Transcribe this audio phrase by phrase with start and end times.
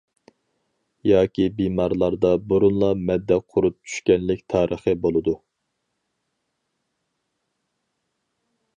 [1.09, 5.39] ياكى بىمارلاردا بۇرۇنلا مەددە قۇرت چۈشكەنلىك تارىخى بولىدۇ.